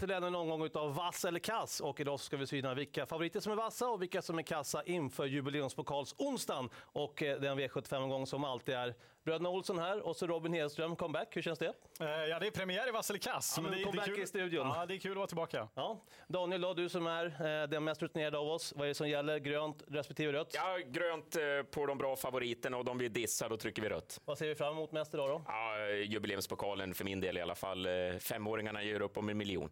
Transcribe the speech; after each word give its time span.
till 0.00 0.10
ännu 0.10 0.26
en 0.26 0.34
omgång 0.34 0.70
av 0.74 0.94
Vass 0.94 1.24
eller 1.24 1.38
kass. 1.38 1.80
Och 1.80 2.00
idag 2.00 2.20
ska 2.20 2.36
vi 2.36 2.46
syna 2.46 2.74
vilka 2.74 3.06
favoriter 3.06 3.40
som 3.40 3.52
är 3.52 3.56
vassa 3.56 3.88
och 3.88 4.02
vilka 4.02 4.22
som 4.22 4.38
är 4.38 4.42
kassa 4.42 4.82
inför 4.82 5.26
jubileumspokals-onsdagen. 5.26 6.70
Och 6.76 7.22
eh, 7.22 7.40
den 7.40 7.58
V75-omgång 7.58 8.26
som 8.26 8.44
alltid 8.44 8.74
är 8.74 8.94
bröderna 9.24 9.48
Olsson 9.48 9.78
här 9.78 10.00
och 10.00 10.16
så 10.16 10.26
Robin 10.26 10.52
Hedström, 10.52 10.96
comeback. 10.96 11.36
Hur 11.36 11.42
känns 11.42 11.58
det? 11.58 11.72
Eh, 12.00 12.06
ja, 12.06 12.38
det 12.38 12.46
är 12.46 12.50
premiär 12.50 12.88
i 12.88 12.90
Vass 12.90 13.10
eller 13.10 13.20
kass. 13.20 13.54
Ja, 13.56 13.62
men 13.62 13.72
det, 13.72 13.84
comeback 13.84 14.06
det 14.06 14.12
är 14.12 14.14
kul. 14.14 14.24
i 14.24 14.26
studion. 14.26 14.66
Ja, 14.66 14.86
det 14.86 14.94
är 14.94 14.98
kul 14.98 15.10
att 15.10 15.16
vara 15.16 15.26
tillbaka. 15.26 15.68
Ja. 15.74 16.04
Daniel, 16.28 16.60
då, 16.60 16.74
du 16.74 16.88
som 16.88 17.06
är 17.06 17.24
eh, 17.62 17.68
den 17.68 17.84
mest 17.84 18.02
rutinerade 18.02 18.38
av 18.38 18.48
oss. 18.48 18.72
Vad 18.76 18.84
är 18.84 18.88
det 18.88 18.94
som 18.94 19.08
gäller? 19.08 19.38
Grönt 19.38 19.82
respektive 19.88 20.32
rött? 20.32 20.50
Ja, 20.54 20.78
grönt 20.86 21.36
på 21.70 21.86
de 21.86 21.98
bra 21.98 22.16
favoriterna 22.16 22.76
och 22.76 22.84
de 22.84 22.98
vi 22.98 23.08
dissar, 23.08 23.48
då 23.48 23.56
trycker 23.56 23.82
vi 23.82 23.88
rött. 23.88 24.20
Vad 24.24 24.38
ser 24.38 24.46
vi 24.46 24.54
fram 24.54 24.72
emot 24.72 24.92
mest 24.92 25.14
idag 25.14 25.30
då? 25.30 25.42
Ja, 25.46 25.86
jubileumspokalen 25.88 26.94
för 26.94 27.04
min 27.04 27.20
del 27.20 27.38
i 27.38 27.40
alla 27.40 27.54
fall. 27.54 27.86
Femåringarna 28.20 28.82
gör 28.82 29.02
upp 29.02 29.16
om 29.16 29.28
en 29.28 29.38
miljon. 29.38 29.70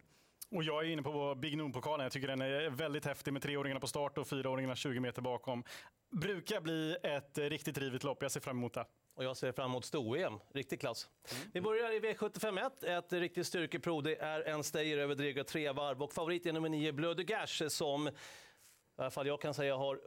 Och 0.51 0.63
jag 0.63 0.85
är 0.85 0.89
inne 0.89 1.01
på 1.01 1.35
Big 1.35 1.57
Noon-pokalen. 1.57 2.03
Jag 2.03 2.11
tycker 2.11 2.27
den 2.27 2.41
är 2.41 2.69
väldigt 2.69 3.05
häftig 3.05 3.33
med 3.33 3.41
treåringarna 3.41 3.79
på 3.79 3.87
start 3.87 4.17
och 4.17 4.27
fyraåringarna 4.27 4.75
20 4.75 4.99
meter 4.99 5.21
bakom. 5.21 5.63
Brukar 6.11 6.61
bli 6.61 6.97
ett 7.03 7.37
riktigt 7.37 7.77
rivigt 7.77 8.03
lopp. 8.03 8.21
Jag 8.21 8.31
ser 8.31 8.39
fram 8.39 8.57
emot 8.57 8.73
det. 8.73 8.85
Och 9.15 9.23
jag 9.23 9.37
ser 9.37 9.51
fram 9.51 9.71
emot 9.71 9.85
sto-EM. 9.85 10.39
Riktig 10.53 10.79
klass. 10.79 11.09
Vi 11.53 11.61
börjar 11.61 11.91
i 11.91 11.99
V751. 11.99 12.97
Ett 12.97 13.13
riktigt 13.13 13.47
styrkeprov. 13.47 14.03
Det 14.03 14.15
är 14.15 14.41
en 14.41 14.63
stayer 14.63 14.97
över 14.97 15.15
dryga 15.15 15.43
tre 15.43 15.71
varv. 15.71 16.03
Och 16.03 16.13
favorit 16.13 16.45
är 16.45 16.53
nummer 16.53 16.69
nio, 16.69 16.91
Bleu 16.91 17.13
de 17.13 17.23
Gash, 17.23 17.67
som 17.69 18.09
i 18.99 19.01
alla 19.01 19.11
fall 19.11 19.27
jag 19.27 19.41
kan 19.41 19.53
säga 19.53 19.75
har 19.75 19.99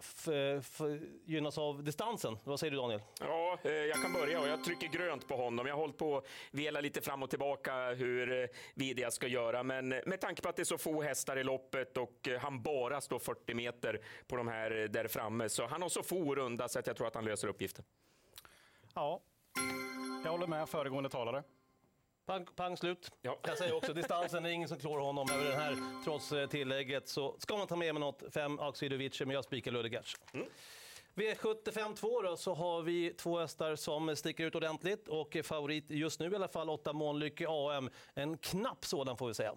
gynnats 1.31 1.59
av 1.59 1.85
distansen. 1.85 2.39
Vad 2.45 2.61
säger 2.61 2.71
du 2.71 2.77
Daniel? 2.77 3.01
Ja, 3.21 3.59
eh, 3.63 3.73
jag 3.73 4.03
kan 4.03 4.13
börja 4.13 4.41
och 4.41 4.49
jag 4.49 4.65
trycker 4.65 4.89
grönt 4.89 5.29
på 5.29 5.37
honom. 5.37 5.67
Jag 5.67 5.75
har 5.75 5.81
hållit 5.81 5.99
på 5.99 6.17
att 6.17 6.25
vela 6.51 6.81
lite 6.81 7.01
fram 7.01 7.23
och 7.23 7.31
tillbaka 7.31 7.91
hur 7.91 8.43
eh, 8.43 8.49
vid 8.75 8.99
jag 8.99 9.12
ska 9.12 9.27
göra, 9.27 9.62
men 9.62 9.89
med 9.89 10.21
tanke 10.21 10.43
på 10.43 10.49
att 10.49 10.57
det 10.57 10.62
är 10.62 10.65
så 10.65 10.79
få 10.79 11.03
hästar 11.03 11.37
i 11.37 11.45
loppet 11.45 11.97
och 11.97 12.29
eh, 12.29 12.41
han 12.41 12.62
bara 12.62 13.01
står 13.01 13.19
40 13.19 13.55
meter 13.55 14.01
på 14.27 14.37
de 14.37 14.49
här 14.49 14.71
där 14.71 15.09
framme, 15.09 15.49
så 15.49 15.67
han 15.67 15.83
har 15.83 15.89
så 15.89 16.03
få 16.03 16.34
runda 16.34 16.69
så 16.69 16.79
att 16.79 16.87
jag 16.87 16.97
tror 16.97 17.06
att 17.06 17.15
han 17.15 17.25
löser 17.25 17.49
uppgiften. 17.49 17.84
Ja, 18.95 19.21
jag 20.25 20.31
håller 20.31 20.47
med 20.47 20.69
föregående 20.69 21.09
talare. 21.09 21.43
Pang, 22.27 22.47
pang 22.56 22.77
slut. 22.77 23.11
Ja. 23.23 23.39
Jag 23.42 23.59
säger 23.59 23.77
också, 23.77 23.92
distansen 23.95 24.47
är 24.47 24.51
ingen 24.51 24.69
som 24.69 24.78
klår 24.78 24.98
honom 24.98 25.31
över 25.31 25.45
den 25.45 25.61
här. 25.61 25.77
Trots 26.05 26.33
eh, 26.33 26.48
tillägget 26.48 27.09
så 27.09 27.37
ska 27.39 27.56
man 27.56 27.67
ta 27.67 27.77
med 27.77 27.95
med 27.95 28.01
något. 28.01 28.23
Fem 28.34 28.59
Axidovic, 28.59 29.20
men 29.20 29.31
jag 29.31 29.45
spikar 29.45 29.70
Ludegers. 29.70 30.17
Mm. 30.33 30.47
V75 31.15 31.95
2 31.95 32.23
då, 32.23 32.37
så 32.37 32.55
har 32.55 32.83
vi 32.83 33.15
två 33.15 33.39
hästar 33.39 33.77
som 33.77 34.17
sticker 34.17 34.47
ut 34.47 34.55
ordentligt 34.55 35.09
och 35.09 35.37
favorit 35.45 35.91
just 35.91 36.20
nu 36.20 36.31
i 36.31 36.34
alla 36.34 36.48
fall 36.48 36.70
8 36.70 36.93
Månlycke 36.93 37.47
AM. 37.48 37.91
En 38.15 38.39
knapp 38.39 38.84
sådan 38.84 39.17
får 39.17 39.28
vi 39.28 39.34
säga. 39.34 39.55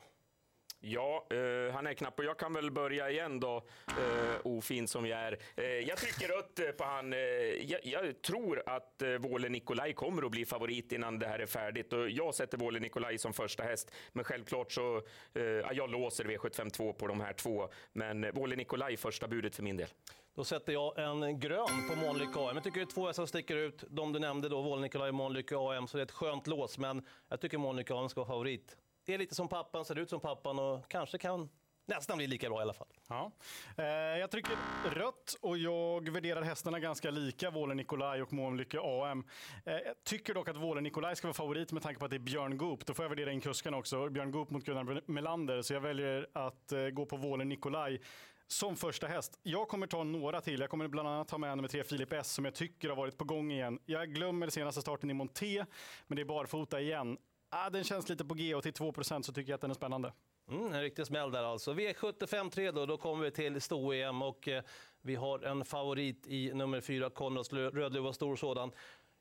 Ja, 0.88 1.26
eh, 1.30 1.74
han 1.74 1.88
är 1.88 1.94
knapp 1.94 2.20
och 2.20 2.26
jag 2.26 2.38
kan 2.38 2.54
väl 2.54 2.72
börja 2.72 3.10
igen 3.10 3.40
då, 3.40 3.64
eh, 3.88 4.38
ofin 4.44 4.88
som 4.88 5.08
jag 5.08 5.20
är. 5.20 5.38
Eh, 5.56 5.66
jag 5.66 5.98
trycker 5.98 6.28
rött 6.28 6.60
eh, 6.60 6.66
på 6.66 6.84
han. 6.84 7.14
Eh, 7.14 7.20
jag, 7.20 7.80
jag, 7.84 8.22
tror 8.22 8.64
att 8.66 9.02
eh, 9.02 9.10
Våle 9.10 9.50
Nikolaj 9.50 9.94
kommer 9.94 10.26
att 10.26 10.32
bli 10.32 10.46
favorit 10.46 10.92
innan 10.92 11.20
det 11.20 11.28
här 11.28 11.40
är 11.40 11.46
färdigt 11.46 11.94
och 11.94 12.10
jag 12.10 12.36
sätter 12.36 12.58
Våle 12.58 12.80
Nikolaj 12.80 13.18
som 13.18 13.34
första 13.34 13.64
häst. 13.64 13.92
Men 14.14 14.24
självklart 14.24 14.72
så, 14.72 14.98
eh, 15.34 15.44
jag 15.74 15.90
låser 15.90 16.24
V752 16.24 16.94
på 16.94 17.08
de 17.08 17.22
här 17.22 17.34
två. 17.34 17.70
Men 17.94 18.24
eh, 18.24 18.32
Våle 18.32 18.56
Nikolaj 18.56 18.98
första 18.98 19.28
budet 19.28 19.56
för 19.56 19.64
min 19.64 19.78
del. 19.78 19.88
Då 20.36 20.44
sätter 20.44 20.74
jag 20.74 21.00
en 21.00 21.40
grön 21.40 21.90
på 21.90 21.96
Månlykke 21.96 22.40
AM. 22.40 22.56
Jag 22.56 22.64
tycker 22.64 22.80
det 22.80 22.84
är 22.84 22.94
två 22.94 23.08
hästar 23.08 23.24
som 23.24 23.28
sticker 23.28 23.56
ut. 23.56 23.84
De 23.90 24.14
du 24.14 24.20
nämnde 24.20 24.50
då, 24.50 24.62
Våle 24.62 24.82
Nikolaj 24.82 25.10
och 25.10 25.16
Månlykke 25.16 25.56
AM, 25.58 25.88
så 25.88 25.98
det 25.98 26.02
är 26.02 26.06
ett 26.06 26.12
skönt 26.12 26.48
lås. 26.48 26.78
Men 26.78 27.06
jag 27.30 27.42
tycker 27.42 27.58
Månlykke 27.58 27.94
AM 27.94 28.10
ska 28.10 28.20
vara 28.20 28.28
favorit 28.28 28.78
är 29.14 29.18
lite 29.18 29.36
som 29.36 29.48
pappan, 29.48 29.86
ser 29.86 30.00
ut 30.00 30.10
som 30.10 30.20
pappan 30.20 30.60
och 30.60 30.88
kanske 30.88 31.18
kan 31.18 31.50
nästan 31.88 32.18
bli 32.18 32.28
lika 32.28 32.50
bra 32.50 32.60
i 32.60 32.62
alla 32.62 32.74
fall. 32.74 32.88
Ja. 33.10 33.32
Eh, 33.78 33.86
jag 34.20 34.32
trycker 34.32 34.58
rött 34.96 35.38
och 35.42 35.58
jag 35.58 36.10
värderar 36.10 36.42
hästarna 36.42 36.80
ganska 36.80 37.12
lika, 37.12 37.52
Våle 37.52 37.74
Nikolaj 37.74 38.22
och 38.22 38.34
Månlycke 38.34 38.80
AM. 38.82 39.24
Eh, 39.66 39.74
jag 39.74 40.04
tycker 40.04 40.34
dock 40.34 40.50
att 40.50 40.58
Våle 40.58 40.82
Nikolaj 40.82 41.16
ska 41.16 41.28
vara 41.28 41.34
favorit 41.34 41.72
med 41.72 41.84
tanke 41.84 42.00
på 42.00 42.06
att 42.06 42.12
det 42.12 42.18
är 42.18 42.20
Björn 42.20 42.58
Goop. 42.58 42.86
Då 42.86 42.94
får 42.94 43.06
jag 43.06 43.10
värdera 43.10 43.32
in 43.32 43.42
kuskarna 43.42 43.78
också. 43.78 44.10
Björn 44.10 44.32
Goop 44.32 44.50
mot 44.50 44.64
Gunnar 44.64 45.12
Melander, 45.12 45.62
så 45.62 45.74
jag 45.74 45.82
väljer 45.82 46.28
att 46.34 46.72
eh, 46.72 46.88
gå 46.88 47.06
på 47.06 47.18
Våle 47.18 47.44
Nikolaj 47.44 48.02
som 48.48 48.76
första 48.76 49.08
häst. 49.08 49.40
Jag 49.44 49.68
kommer 49.68 49.88
ta 49.88 50.04
några 50.04 50.42
till. 50.42 50.60
Jag 50.60 50.70
kommer 50.70 50.88
bland 50.88 51.08
annat 51.08 51.28
ta 51.28 51.38
med 51.38 51.58
nummer 51.58 51.70
tre 51.70 51.84
Filip 51.84 52.12
S 52.12 52.34
som 52.34 52.46
jag 52.46 52.54
tycker 52.54 52.90
har 52.90 52.96
varit 52.96 53.18
på 53.18 53.24
gång 53.24 53.52
igen. 53.52 53.80
Jag 53.86 54.14
glömmer 54.14 54.50
senaste 54.50 54.82
starten 54.82 55.10
i 55.10 55.14
Monté, 55.14 55.66
men 56.08 56.16
det 56.16 56.22
är 56.22 56.26
barfota 56.26 56.82
igen. 56.82 57.18
Ah, 57.58 57.70
den 57.70 57.84
känns 57.84 58.10
lite 58.10 58.26
på 58.26 58.34
G 58.34 58.56
och 58.56 58.64
till 58.64 58.74
2 58.74 58.94
så 59.04 59.34
tycker 59.34 59.52
jag 59.52 59.56
att 59.56 59.62
den 59.62 59.72
är 59.72 59.76
spännande. 59.76 60.14
Mm, 60.52 60.74
en 60.74 60.82
riktig 60.82 61.06
smäll 61.06 61.32
där 61.32 61.44
alltså. 61.44 61.74
V75 61.74 62.50
3 62.50 62.72
då, 62.72 62.86
då 62.86 62.98
kommer 62.98 63.24
vi 63.24 63.32
till 63.32 63.62
sto-EM 63.62 64.22
och 64.22 64.48
eh, 64.48 64.64
vi 65.02 65.16
har 65.16 65.40
en 65.40 65.66
favorit 65.66 66.28
i 66.28 66.54
nummer 66.54 66.82
4, 66.82 67.10
Konrads 67.10 67.54
Rödluva, 67.54 68.14
stor 68.14 68.36
sådan. 68.36 68.72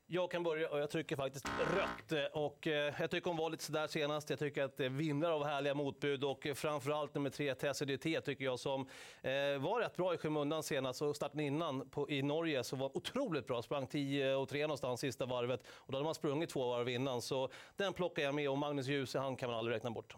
Jag 0.07 0.31
kan 0.31 0.43
börja 0.43 0.69
och 0.69 0.79
jag 0.79 0.89
trycker 0.89 1.15
faktiskt 1.15 1.45
rött. 1.75 2.31
Och 2.33 2.67
eh, 2.67 2.93
jag 2.99 3.11
tycker 3.11 3.29
hon 3.29 3.37
var 3.37 3.49
lite 3.49 3.63
sådär 3.63 3.87
senast. 3.87 4.29
Jag 4.29 4.39
tycker 4.39 4.63
att 4.63 4.77
det 4.77 4.89
vimlar 4.89 5.31
av 5.31 5.45
härliga 5.45 5.73
motbud 5.73 6.23
och 6.23 6.47
framförallt 6.55 7.15
nummer 7.15 7.29
tre, 7.29 7.55
TCDT, 7.55 8.21
tycker 8.21 8.45
jag 8.45 8.59
som 8.59 8.81
eh, 9.21 9.31
var 9.59 9.79
rätt 9.79 9.95
bra 9.95 10.13
i 10.13 10.17
skymundan 10.17 10.63
senast 10.63 11.01
och 11.01 11.15
starten 11.15 11.39
innan 11.39 11.89
på, 11.89 12.09
i 12.09 12.21
Norge 12.21 12.63
så 12.63 12.75
var 12.75 12.97
otroligt 12.97 13.47
bra. 13.47 13.61
Sprang 13.61 13.87
10 13.87 14.35
och 14.35 14.49
3 14.49 14.61
någonstans 14.61 14.99
sista 14.99 15.25
varvet 15.25 15.61
och 15.67 15.91
då 15.91 15.97
hade 15.97 16.05
man 16.05 16.15
sprungit 16.15 16.49
två 16.49 16.69
varv 16.69 16.89
innan. 16.89 17.21
Så 17.21 17.49
den 17.75 17.93
plockar 17.93 18.23
jag 18.23 18.35
med 18.35 18.49
och 18.49 18.57
Magnus 18.57 18.87
Djuse, 18.87 19.19
han 19.19 19.35
kan 19.35 19.49
man 19.49 19.59
aldrig 19.59 19.75
räkna 19.75 19.91
bort. 19.91 20.15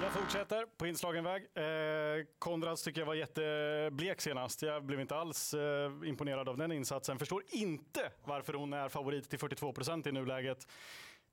Jag 0.00 0.12
fortsätter 0.12 0.66
på 0.76 0.86
inslagen 0.86 1.24
väg. 1.24 1.42
Eh, 1.54 2.26
Konrads 2.38 2.82
tycker 2.82 3.00
jag 3.00 3.06
var 3.06 3.14
jätteblek 3.14 4.20
senast. 4.20 4.62
Jag 4.62 4.84
blev 4.84 5.00
inte 5.00 5.16
alls 5.16 5.54
eh, 5.54 5.92
imponerad 6.04 6.48
av 6.48 6.56
den 6.56 6.72
insatsen. 6.72 7.18
Förstår 7.18 7.42
inte 7.50 8.10
varför 8.24 8.52
hon 8.52 8.72
är 8.72 8.88
favorit 8.88 9.30
till 9.30 9.38
42 9.38 9.72
procent 9.72 10.06
i 10.06 10.12
nuläget. 10.12 10.66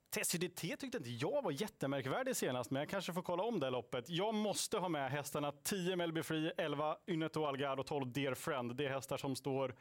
TCDT 0.10 0.62
tyckte 0.62 0.98
inte 0.98 1.10
jag 1.10 1.42
var 1.42 1.52
jättemärkvärdig 1.52 2.36
senast, 2.36 2.72
men 2.72 2.80
jag 2.80 2.90
kanske 2.90 3.14
får 3.14 3.22
kolla 3.22 3.44
om 3.44 3.60
det 3.60 3.70
loppet. 3.70 4.10
Jag 4.10 4.34
måste 4.34 4.78
ha 4.78 4.90
med 4.90 5.12
hästarna 5.12 5.52
10 5.52 5.96
Melby 5.96 6.24
Free, 6.24 6.52
11 6.58 6.98
Yneto 7.08 7.46
Algard 7.46 7.80
och 7.80 7.88
12 7.88 8.12
Dear 8.12 8.34
Friend. 8.34 8.76
Det 8.76 8.86
är 8.86 8.90
hästar 8.90 9.18
som 9.18 9.36
står, 9.36 9.76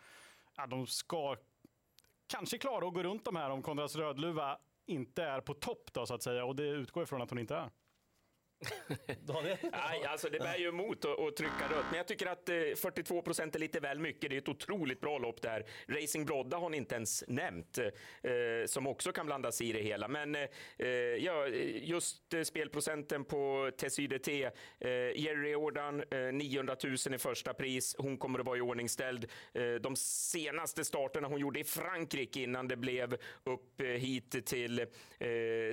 ja, 0.56 0.66
de 0.66 0.86
ska 0.86 1.36
kanske 2.26 2.58
klara 2.58 2.88
att 2.88 2.94
gå 2.94 3.02
runt 3.02 3.24
de 3.24 3.36
här 3.36 3.50
om 3.50 3.62
Konrads 3.62 3.96
Rödluva 3.96 4.58
inte 4.86 5.22
är 5.22 5.40
på 5.40 5.54
topp 5.54 5.90
då, 5.92 6.06
så 6.06 6.14
att 6.14 6.22
säga. 6.22 6.44
Och 6.44 6.56
det 6.56 6.68
utgår 6.68 7.02
ifrån 7.02 7.22
att 7.22 7.30
hon 7.30 7.38
inte 7.38 7.56
är. 7.56 7.70
Nej, 9.72 10.04
alltså 10.08 10.28
det 10.28 10.38
bär 10.38 10.56
ju 10.56 10.68
emot 10.68 11.04
att, 11.04 11.36
trycka 11.36 11.68
rött, 11.70 11.84
men 11.90 11.96
jag 11.96 12.06
tycker 12.06 12.26
att 12.26 12.48
eh, 12.48 12.54
42 12.76 13.22
procent 13.22 13.54
är 13.54 13.58
lite 13.58 13.80
väl 13.80 13.98
mycket. 13.98 14.30
Det 14.30 14.36
är 14.36 14.38
ett 14.38 14.48
otroligt 14.48 15.00
bra 15.00 15.18
lopp 15.18 15.42
där. 15.42 15.66
Racing 15.88 16.26
Brodda 16.26 16.56
har 16.56 16.70
ni 16.70 16.76
inte 16.76 16.94
ens 16.94 17.24
nämnt, 17.28 17.78
eh, 17.78 17.90
som 18.66 18.86
också 18.86 19.12
kan 19.12 19.26
blandas 19.26 19.60
i 19.60 19.72
det 19.72 19.82
hela. 19.82 20.08
Men 20.08 20.34
eh, 20.34 20.42
eh 20.78 20.88
ja, 20.88 21.46
eh, 21.46 21.88
just 21.88 22.34
eh, 22.34 22.42
spelprocenten 22.42 23.24
på 23.24 23.70
TSYDT, 23.76 24.28
eh, 24.28 24.90
Jerry 25.14 25.50
Jordan, 25.50 26.02
eh, 26.10 26.18
900 26.18 26.76
000 26.84 27.14
i 27.14 27.18
första 27.18 27.54
pris. 27.54 27.96
Hon 27.98 28.18
kommer 28.18 28.38
att 28.38 28.46
vara 28.46 28.58
i 28.58 28.60
ordningställd. 28.60 29.30
Eh, 29.52 29.74
de 29.74 29.96
senaste 29.96 30.84
starterna 30.84 31.28
hon 31.28 31.40
gjorde 31.40 31.60
i 31.60 31.64
Frankrike 31.64 32.40
innan 32.40 32.68
det 32.68 32.76
blev 32.76 33.16
upp 33.44 33.82
hit 33.82 34.46
till 34.46 34.86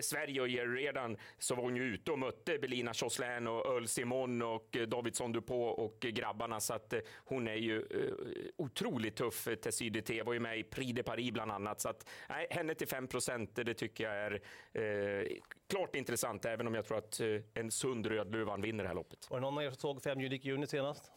Sverige 0.02 0.42
och 0.42 0.48
Jerry 0.48 0.86
Jordan 0.86 1.18
så 1.40 1.56
var 1.56 1.64
hon 1.64 1.76
ju 1.76 1.84
ute 1.84 2.12
och 2.12 2.20
mötte 2.20 2.58
Berlin 2.58 2.75
Lina 2.76 2.94
Choslän 2.94 3.48
och 3.48 3.66
Earl 3.66 3.86
Simon 3.86 4.42
och 4.42 4.78
eh, 4.78 4.88
Davidsson 4.88 5.32
Dupont 5.32 5.80
och 5.80 6.00
grabbarna. 6.00 6.60
Så 6.60 6.74
att 6.74 6.94
eh, 6.94 7.00
hon 7.18 7.48
är 7.48 7.56
ju 7.56 7.80
eh, 7.80 8.14
otroligt 8.58 9.16
tuff. 9.16 9.48
Tessie 9.62 9.90
DT 9.90 10.24
var 10.24 10.34
ju 10.34 10.40
med 10.40 10.60
i 10.60 10.64
Prix 10.64 10.94
de 10.94 11.04
Paris 11.04 11.32
bland 11.32 11.52
annat. 11.52 11.82
Så 11.82 11.90
att, 11.90 12.10
nej, 12.30 12.48
henne 12.50 12.76
till 12.76 12.88
5 12.88 13.08
procent, 13.08 13.56
det 13.56 13.74
tycker 13.74 14.04
jag 14.04 14.16
är 14.16 14.42
eh, 14.74 15.28
klart 15.70 15.96
intressant, 15.96 16.46
även 16.46 16.68
om 16.68 16.76
jag 16.76 16.86
tror 16.86 16.98
att 16.98 17.22
en 17.54 17.72
sund 17.72 18.06
Rödluvan 18.06 18.62
vinner 18.62 18.84
det 18.84 18.88
här 18.88 18.96
loppet. 18.96 19.30
Var 19.30 19.38
det 19.38 19.42
någon 19.42 19.58
av 19.58 19.64
er 19.64 19.70
som 19.70 19.80
såg 19.80 20.04
fem 20.04 20.18
Unique 20.18 20.52
Unit 20.52 20.70
senast? 20.70 21.12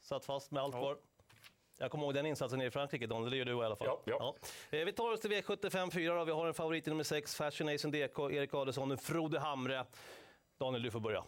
Satt 0.00 0.24
fast 0.24 0.50
med 0.50 0.62
allt 0.62 0.74
kvar? 0.74 0.96
Jag 1.82 1.90
kommer 1.90 2.04
ihåg 2.04 2.14
den 2.14 2.26
insatsen 2.26 2.60
i 2.62 2.70
Frankrike, 2.70 3.06
Don. 3.06 3.30
Det 3.30 3.36
gör 3.36 3.44
du 3.44 3.52
i 3.52 3.64
alla 3.64 3.76
fall. 3.76 3.86
Ja, 3.86 4.02
ja. 4.04 4.36
ja. 4.70 4.84
Vi 4.84 4.92
tar 4.92 5.12
oss 5.12 5.20
till 5.20 5.30
V75 5.30 5.90
4. 5.90 6.24
Vi 6.24 6.32
har 6.32 6.46
en 6.46 6.54
favorit 6.54 6.86
i 6.86 6.90
nummer 6.90 7.04
6, 7.04 7.34
Fashion 7.34 7.66
Nation 7.66 7.90
DK, 7.90 8.18
Erik 8.18 8.54
Adelsson, 8.54 8.98
Frode 8.98 9.38
Hamre. 9.38 9.86
Daniel, 10.60 10.82
du 10.82 10.90
får 10.90 11.00
börja. 11.00 11.24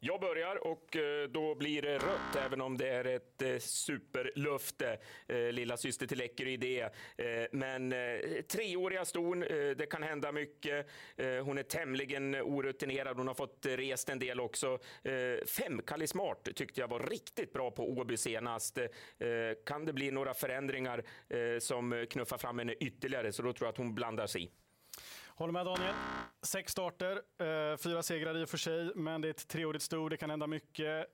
Jag 0.00 0.20
börjar 0.20 0.66
och 0.66 0.96
eh, 0.96 1.28
då 1.28 1.54
blir 1.54 1.82
det 1.82 1.98
rött, 1.98 2.36
även 2.46 2.60
om 2.60 2.76
det 2.76 2.88
är 2.88 3.04
ett 3.04 3.42
eh, 3.42 3.58
superlöfte. 3.58 4.98
Eh, 5.28 5.38
lilla 5.38 5.76
syster 5.76 6.06
till 6.06 6.18
läcker 6.18 6.48
idé. 6.48 6.88
Men 7.52 7.94
treåriga 8.48 9.04
ston, 9.04 9.40
det 9.76 9.90
kan 9.90 10.02
hända 10.02 10.32
mycket. 10.32 10.86
Hon 11.16 11.58
är 11.58 11.62
tämligen 11.62 12.34
orutinerad. 12.34 13.16
Hon 13.16 13.28
har 13.28 13.34
fått 13.34 13.66
rest 13.66 14.08
en 14.08 14.18
del 14.18 14.40
också. 14.40 14.78
Femkallig 15.46 16.08
Smart, 16.08 16.48
tyckte 16.54 16.80
jag 16.80 16.88
var 16.88 17.00
riktigt 17.00 17.52
bra 17.52 17.70
på 17.70 17.90
Åby 17.90 18.16
senast. 18.16 18.78
Kan 19.66 19.84
det 19.84 19.92
bli 19.92 20.10
några 20.10 20.34
förändringar 20.34 21.04
som 21.60 22.06
knuffar 22.10 22.38
fram 22.38 22.58
henne 22.58 22.74
ytterligare 22.74 23.32
så 23.32 23.42
då 23.42 23.52
tror 23.52 23.66
jag 23.66 23.72
att 23.72 23.78
hon 23.78 23.94
blandar 23.94 24.26
sig 24.26 24.42
i. 24.42 24.50
Håller 25.36 25.52
med 25.52 25.66
Daniel. 25.66 25.94
Sex 26.42 26.72
starter, 26.72 27.12
eh, 27.12 27.76
fyra 27.76 28.02
segrar 28.02 28.38
i 28.38 28.44
och 28.44 28.48
för 28.48 28.58
sig, 28.58 28.92
men 28.94 29.20
det 29.20 29.28
är 29.28 29.30
ett 29.30 29.48
treårigt 29.48 29.84
sto. 29.84 30.08
Det 30.08 30.16
kan 30.16 30.30
hända 30.30 30.46
mycket. 30.46 31.06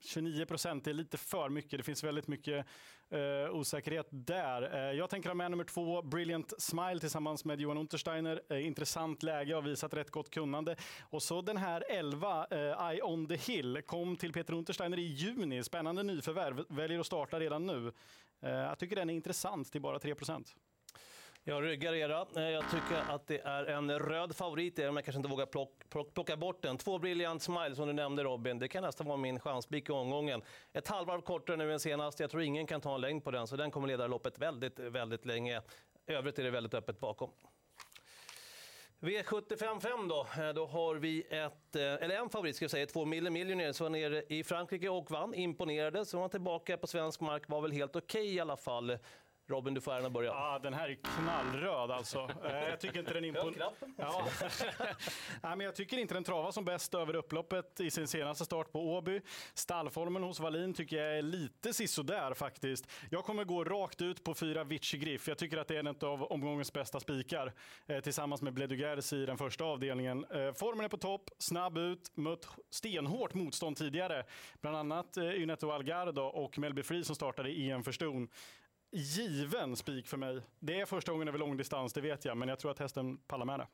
29 0.00 0.42
ah, 0.42 0.46
procent 0.46 0.86
är 0.86 0.92
lite 0.92 1.16
för 1.18 1.48
mycket. 1.48 1.78
Det 1.78 1.82
finns 1.82 2.04
väldigt 2.04 2.28
mycket 2.28 2.66
eh, 3.10 3.50
osäkerhet 3.54 4.06
där. 4.10 4.74
Eh, 4.74 4.98
jag 4.98 5.10
tänker 5.10 5.28
ha 5.28 5.34
med 5.34 5.50
nummer 5.50 5.64
två, 5.64 6.02
Brilliant 6.02 6.52
Smile 6.58 6.98
tillsammans 7.00 7.44
med 7.44 7.60
Johan 7.60 7.78
Untersteiner. 7.78 8.42
Eh, 8.48 8.66
intressant 8.66 9.22
läge, 9.22 9.54
har 9.54 9.62
visat 9.62 9.94
rätt 9.94 10.10
gott 10.10 10.30
kunnande. 10.30 10.76
Och 11.10 11.22
så 11.22 11.42
den 11.42 11.56
här 11.56 11.84
11, 11.88 12.46
eh, 12.50 12.88
Eye 12.90 13.02
on 13.02 13.26
the 13.26 13.36
Hill, 13.36 13.82
kom 13.86 14.16
till 14.16 14.32
Peter 14.32 14.54
Untersteiner 14.54 14.98
i 14.98 15.06
juni. 15.06 15.62
Spännande 15.62 16.02
nyförvärv, 16.02 16.64
väljer 16.68 17.00
att 17.00 17.06
starta 17.06 17.40
redan 17.40 17.66
nu. 17.66 17.92
Eh, 18.42 18.50
jag 18.50 18.78
tycker 18.78 18.96
den 18.96 19.10
är 19.10 19.14
intressant 19.14 19.72
till 19.72 19.80
bara 19.80 19.98
3 19.98 20.14
procent. 20.14 20.56
Jag 21.44 21.64
ryggar 21.64 21.94
era. 21.94 22.26
Eh, 22.36 22.42
jag 22.42 22.64
tycker 22.70 23.14
att 23.14 23.26
det 23.26 23.40
är 23.40 23.64
en 23.64 23.98
röd 23.98 24.36
favorit, 24.36 24.78
även 24.78 24.88
om 24.88 24.96
jag 24.96 25.04
kanske 25.04 25.16
inte 25.16 25.28
vågar 25.28 25.46
plock, 25.46 25.88
plock, 25.88 26.14
plocka 26.14 26.36
bort 26.36 26.62
den. 26.62 26.78
Två 26.78 26.98
Brilliant 26.98 27.42
Smile 27.42 27.74
som 27.74 27.86
du 27.86 27.92
nämnde 27.92 28.24
Robin, 28.24 28.58
det 28.58 28.68
kan 28.68 28.82
nästan 28.82 29.06
vara 29.06 29.16
min 29.16 29.40
chanspik 29.40 29.88
i 29.88 29.92
omgången. 29.92 30.42
Ett 30.72 30.88
halvvarv 30.88 31.20
kortare 31.20 31.56
nu 31.56 31.72
än 31.72 31.80
senast. 31.80 32.20
Jag 32.20 32.30
tror 32.30 32.42
ingen 32.42 32.66
kan 32.66 32.80
ta 32.80 32.94
en 32.94 33.00
längd 33.00 33.24
på 33.24 33.30
den, 33.30 33.46
så 33.46 33.56
den 33.56 33.70
kommer 33.70 33.88
leda 33.88 34.06
loppet 34.06 34.38
väldigt, 34.38 34.78
väldigt 34.78 35.24
länge. 35.24 35.62
Övrigt 36.06 36.38
är 36.38 36.42
det 36.42 36.50
väldigt 36.50 36.74
öppet 36.74 37.00
bakom. 37.00 37.30
V755 39.02 40.08
då, 40.08 40.42
eh, 40.42 40.54
då 40.54 40.66
har 40.66 40.94
vi 40.94 41.22
ett, 41.30 41.76
eh, 41.76 41.82
eller 41.82 42.16
en 42.16 42.28
favorit 42.30 42.56
ska 42.56 42.64
jag 42.64 42.70
säga, 42.70 42.86
två 42.86 43.04
Mille 43.04 43.30
Millionaire 43.30 43.72
som 43.72 43.84
var 43.84 43.90
nere 43.90 44.22
i 44.28 44.44
Frankrike 44.44 44.88
och 44.88 45.10
vann, 45.10 45.34
imponerade. 45.34 46.04
Så 46.04 46.16
var 46.16 46.22
han 46.22 46.30
tillbaka 46.30 46.76
på 46.76 46.86
svensk 46.86 47.20
mark, 47.20 47.48
var 47.48 47.60
väl 47.60 47.72
helt 47.72 47.96
okej 47.96 48.20
okay 48.20 48.34
i 48.34 48.40
alla 48.40 48.56
fall. 48.56 48.98
Robin, 49.46 49.74
du 49.74 49.80
får 49.80 49.92
äran 49.92 50.06
att 50.06 50.12
börja. 50.12 50.30
Ja, 50.30 50.60
den 50.62 50.74
här 50.74 50.88
är 50.88 50.94
knallröd 50.94 51.90
alltså. 51.90 52.30
Eh, 52.44 52.68
jag 52.68 52.80
tycker 52.80 52.98
inte 52.98 53.12
den 53.12 53.24
imponerar. 53.24 53.72
Ja. 53.96 54.28
Nej, 55.42 55.56
men 55.56 55.60
jag 55.60 55.76
tycker 55.76 55.98
inte 55.98 56.14
den 56.14 56.24
travar 56.24 56.50
som 56.50 56.64
bäst 56.64 56.94
över 56.94 57.14
upploppet 57.16 57.80
i 57.80 57.90
sin 57.90 58.08
senaste 58.08 58.44
start 58.44 58.72
på 58.72 58.94
Åby. 58.94 59.20
Stallformen 59.54 60.22
hos 60.22 60.40
Wallin 60.40 60.74
tycker 60.74 60.96
jag 60.96 61.18
är 61.18 61.22
lite 61.22 61.72
sisådär 61.72 62.34
faktiskt. 62.34 62.90
Jag 63.10 63.24
kommer 63.24 63.44
gå 63.44 63.64
rakt 63.64 64.02
ut 64.02 64.24
på 64.24 64.34
fyra 64.34 64.64
Vichy 64.64 64.98
Griff. 64.98 65.28
Jag 65.28 65.38
tycker 65.38 65.58
att 65.58 65.68
det 65.68 65.74
är 65.76 65.78
en 65.78 65.86
av 65.86 66.22
omgångens 66.22 66.72
bästa 66.72 67.00
spikar 67.00 67.52
eh, 67.86 68.00
tillsammans 68.00 68.42
med 68.42 68.52
Bledugers 68.52 69.12
i 69.12 69.26
den 69.26 69.38
första 69.38 69.64
avdelningen. 69.64 70.24
Eh, 70.24 70.52
formen 70.52 70.84
är 70.84 70.88
på 70.88 70.96
topp, 70.98 71.30
snabb 71.38 71.78
ut, 71.78 72.16
mött 72.16 72.48
stenhårt 72.70 73.34
motstånd 73.34 73.76
tidigare. 73.76 74.24
Bland 74.60 74.76
annat 74.76 75.16
eh, 75.16 75.24
Yneto 75.24 75.70
Algardo 75.70 76.22
och 76.22 76.58
Melby 76.58 76.82
Free 76.82 77.04
som 77.04 77.16
startade 77.16 77.50
i 77.50 77.70
en 77.70 77.82
förston 77.82 78.28
given 78.92 79.76
spik 79.76 80.06
för 80.06 80.16
mig. 80.16 80.40
Det 80.58 80.80
är 80.80 80.86
första 80.86 81.12
gången 81.12 81.28
över 81.28 81.38
långdistans, 81.38 81.92
det 81.92 82.00
vet 82.00 82.24
jag, 82.24 82.36
men 82.36 82.48
jag 82.48 82.58
tror 82.58 82.70
att 82.70 82.78
hästen 82.78 83.18
pallar 83.18 83.44
med 83.44 83.60
det. 83.60 83.66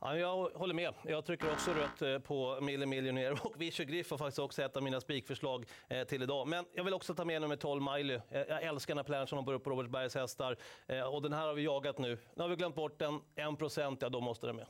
Ja, 0.00 0.16
jag 0.16 0.48
håller 0.54 0.74
med. 0.74 0.94
Jag 1.02 1.24
trycker 1.24 1.52
också 1.52 1.70
rött 1.70 2.02
eh, 2.02 2.18
på 2.18 2.58
Mille 2.60 2.86
Millionaire 2.86 3.38
och 3.42 3.60
Vichy 3.60 3.84
Griff 3.84 4.10
var 4.10 4.18
faktiskt 4.18 4.38
också 4.38 4.62
ett 4.62 4.76
av 4.76 4.82
mina 4.82 5.00
spikförslag 5.00 5.66
eh, 5.88 6.04
till 6.04 6.22
idag. 6.22 6.48
Men 6.48 6.64
jag 6.74 6.84
vill 6.84 6.94
också 6.94 7.14
ta 7.14 7.24
med 7.24 7.40
nummer 7.40 7.56
12 7.56 7.82
Miley. 7.82 8.20
Jag 8.30 8.62
älskar 8.62 8.94
när 8.94 9.02
Planchen 9.02 9.38
hoppar 9.38 9.52
upp 9.52 9.64
på 9.64 9.70
Robertsbergs 9.70 10.14
hästar 10.14 10.56
eh, 10.86 11.02
och 11.02 11.22
den 11.22 11.32
här 11.32 11.46
har 11.46 11.54
vi 11.54 11.62
jagat 11.62 11.98
nu. 11.98 12.18
Nu 12.34 12.42
har 12.42 12.48
vi 12.48 12.56
glömt 12.56 12.74
bort 12.74 12.98
den, 12.98 13.20
1%, 13.36 13.96
ja 14.00 14.08
då 14.08 14.20
måste 14.20 14.46
den 14.46 14.56
med. 14.56 14.66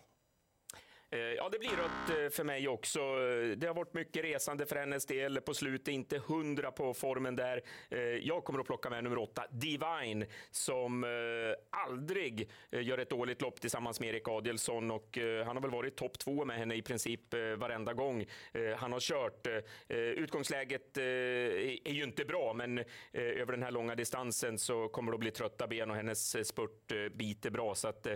Eh, 1.12 1.18
ja, 1.18 1.48
det 1.52 1.58
blir 1.58 1.70
rött 1.70 2.10
eh, 2.10 2.30
för 2.30 2.44
mig 2.44 2.68
också. 2.68 3.00
Eh, 3.00 3.56
det 3.56 3.66
har 3.66 3.74
varit 3.74 3.94
mycket 3.94 4.24
resande 4.24 4.66
för 4.66 4.76
hennes 4.76 5.06
del 5.06 5.40
på 5.40 5.54
slutet, 5.54 5.88
inte 5.88 6.18
hundra 6.18 6.70
på 6.70 6.94
formen 6.94 7.36
där. 7.36 7.62
Jag 8.20 8.44
kommer 8.44 8.60
att 8.60 8.66
plocka 8.66 8.90
med 8.90 9.04
nummer 9.04 9.18
åtta, 9.18 9.44
Divine, 9.50 10.26
som 10.50 11.04
aldrig 11.70 12.50
gör 12.70 12.98
ett 12.98 13.10
dåligt 13.10 13.42
lopp 13.42 13.60
tillsammans 13.60 14.00
med 14.00 14.08
Erik 14.08 14.28
Adielsson 14.28 14.90
och 14.90 15.18
han 15.46 15.56
har 15.56 15.60
väl 15.60 15.70
varit 15.70 15.96
topp 15.96 16.18
två 16.18 16.44
med 16.44 16.56
henne 16.56 16.74
i 16.74 16.82
princip 16.82 17.34
varenda 17.56 17.92
gång 17.92 18.26
han 18.76 18.92
har 18.92 19.00
kört. 19.00 19.46
Utgångsläget 19.88 20.96
är 20.96 21.92
ju 21.92 22.04
inte 22.04 22.24
bra, 22.24 22.52
men 22.54 22.84
över 23.12 23.52
den 23.52 23.62
här 23.62 23.70
långa 23.70 23.94
distansen 23.94 24.58
så 24.58 24.88
kommer 24.88 25.12
det 25.12 25.16
att 25.16 25.20
bli 25.20 25.30
trötta 25.30 25.66
ben 25.66 25.90
och 25.90 25.96
hennes 25.96 26.48
spurt 26.48 26.92
biter 27.12 27.50
bra 27.50 27.74
så 27.74 27.88
att 27.88 28.06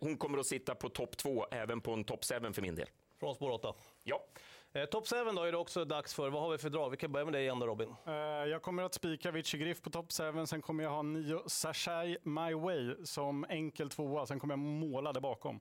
hon 0.00 0.16
kommer 0.16 0.38
att 0.38 0.46
sitta 0.46 0.74
på 0.74 0.88
topp 0.88 1.16
två 1.16 1.46
även 1.50 1.80
på 1.80 1.92
en 1.92 2.04
topp 2.04 2.23
Top 2.28 2.42
7 2.44 2.52
för 2.52 2.62
min 2.62 2.74
del. 2.74 2.88
Från 3.20 3.34
spår 3.34 3.50
8? 3.50 3.74
Ja. 4.02 4.24
Eh, 4.72 4.84
Top 4.84 5.08
7 5.08 5.16
då 5.36 5.42
är 5.42 5.52
det 5.52 5.58
också 5.58 5.84
dags 5.84 6.14
för. 6.14 6.30
Vad 6.30 6.42
har 6.42 6.50
vi 6.50 6.58
för 6.58 6.70
drag? 6.70 6.90
Vi 6.90 6.96
kan 6.96 7.12
börja 7.12 7.24
med 7.24 7.34
dig 7.34 7.42
igen 7.42 7.58
då 7.58 7.66
Robin. 7.66 7.94
Eh, 8.06 8.12
jag 8.22 8.62
kommer 8.62 8.82
att 8.82 8.94
spika 8.94 9.30
Vichy 9.30 9.58
Griff 9.58 9.82
på 9.82 9.90
Top 9.90 10.12
7. 10.12 10.46
Sen 10.46 10.62
kommer 10.62 10.84
jag 10.84 10.90
ha 10.90 11.02
nio 11.02 11.42
Sashai 11.46 12.18
My 12.22 12.54
Way 12.54 12.94
som 13.04 13.44
enkel 13.48 13.90
tvåa. 13.90 14.26
Sen 14.26 14.40
kommer 14.40 14.52
jag 14.52 14.58
måla 14.58 15.12
det 15.12 15.20
bakom. 15.20 15.60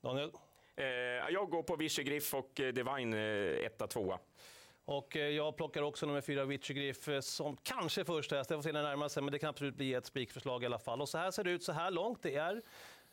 Daniel? 0.00 0.32
Eh, 0.76 0.84
jag 1.30 1.50
går 1.50 1.62
på 1.62 1.76
Vichy 1.76 2.02
Griff 2.02 2.34
och 2.34 2.60
eh, 2.60 2.72
Divine 2.72 3.14
eh, 3.14 3.66
etta, 3.66 3.86
tvåa. 3.86 4.18
Och 4.84 5.16
eh, 5.16 5.28
jag 5.28 5.56
plockar 5.56 5.82
också 5.82 6.06
nummer 6.06 6.20
fyra, 6.20 6.44
Vichy 6.44 6.74
Griff, 6.74 7.08
som 7.24 7.56
kanske 7.56 8.04
första 8.04 8.36
häst. 8.36 8.50
Jag 8.50 8.58
får 8.58 8.62
se 8.62 8.72
när 8.72 8.82
närmar 8.82 9.08
sig, 9.08 9.22
men 9.22 9.32
det 9.32 9.38
kan 9.38 9.48
absolut 9.48 9.74
bli 9.74 9.94
ett 9.94 10.06
spikförslag 10.06 10.62
i 10.62 10.66
alla 10.66 10.78
fall. 10.78 11.00
Och 11.00 11.08
så 11.08 11.18
här 11.18 11.30
ser 11.30 11.44
det 11.44 11.50
ut 11.50 11.62
så 11.62 11.72
här 11.72 11.90
långt. 11.90 12.22
Det 12.22 12.34
är 12.36 12.62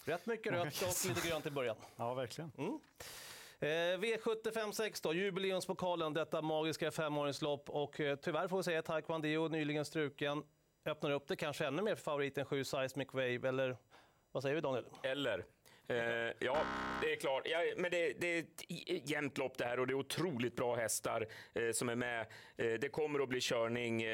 Rätt 0.05 0.25
mycket 0.25 0.53
rött 0.53 0.81
och 0.81 1.09
lite 1.09 1.27
grönt 1.27 1.45
i 1.45 1.49
början. 1.49 1.75
Ja, 1.95 2.13
verkligen. 2.13 2.51
Mm. 2.57 2.79
Eh, 3.59 3.99
V75 3.99 4.71
6 4.71 5.01
då, 5.01 5.13
jubileumspokalen, 5.13 6.13
detta 6.13 6.41
magiska 6.41 6.91
femåringslopp. 6.91 7.69
Och 7.69 7.99
eh, 7.99 8.15
tyvärr 8.15 8.47
får 8.47 8.57
vi 8.57 8.63
säga 8.63 8.79
att 8.79 8.85
Taekwondo 8.85 9.47
nyligen 9.47 9.85
struken 9.85 10.43
öppnar 10.85 11.11
upp 11.11 11.27
det 11.27 11.35
kanske 11.35 11.65
ännu 11.65 11.81
mer 11.81 11.95
för 11.95 12.03
favoriten 12.03 12.45
7 12.45 12.63
Seismic 12.63 13.07
Wave. 13.13 13.47
Eller 13.47 13.77
vad 14.31 14.43
säger 14.43 14.55
vi 14.55 14.61
Daniel? 14.61 14.85
Eller. 15.03 15.45
Eh, 15.89 16.33
ja, 16.39 16.57
det 17.01 17.11
är 17.11 17.15
klart. 17.15 17.43
Ja, 17.45 17.59
men 17.77 17.91
det, 17.91 18.13
det, 18.21 18.37
är 18.37 18.39
ett 18.39 19.09
jämnt 19.09 19.37
lopp 19.37 19.57
det 19.57 19.65
här 19.65 19.79
och 19.79 19.87
det 19.87 19.93
är 19.93 19.95
otroligt 19.95 20.55
bra 20.55 20.75
hästar 20.75 21.27
eh, 21.53 21.71
som 21.71 21.89
är 21.89 21.95
med. 21.95 22.19
Eh, 22.57 22.73
det 22.81 22.89
kommer 22.89 23.19
att 23.19 23.29
bli 23.29 23.39
körning. 23.41 24.01
Eh, 24.01 24.09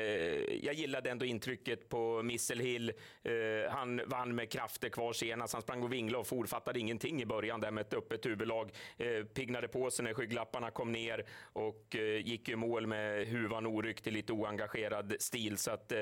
jag 0.65 0.73
gillade 0.73 1.09
ändå 1.09 1.25
intrycket 1.25 1.89
på 1.89 2.23
Missel 2.23 2.59
Hill. 2.59 2.89
Eh, 3.23 3.71
han 3.71 4.01
vann 4.05 4.35
med 4.35 4.51
krafter 4.51 4.89
kvar 4.89 5.13
senast. 5.13 5.53
Han 5.53 5.61
sprang 5.61 5.83
och 5.83 5.93
vinglade 5.93 6.19
och 6.19 6.27
for, 6.27 6.45
fattade 6.45 6.79
ingenting 6.79 7.21
i 7.21 7.25
början 7.25 7.61
där 7.61 7.71
med 7.71 7.81
ett 7.81 7.93
öppet 7.93 8.25
huvudlag. 8.25 8.71
Eh, 8.97 9.23
piggnade 9.23 9.67
på 9.67 9.91
sig 9.91 10.05
när 10.05 10.13
skygglapparna 10.13 10.71
kom 10.71 10.91
ner 10.91 11.25
och 11.53 11.95
eh, 11.95 12.27
gick 12.27 12.49
i 12.49 12.55
mål 12.55 12.87
med 12.87 13.27
huvan 13.27 13.65
oryckt 13.65 14.07
i 14.07 14.11
lite 14.11 14.33
oengagerad 14.33 15.15
stil. 15.19 15.57
Så 15.57 15.71
att 15.71 15.91
eh, 15.91 15.99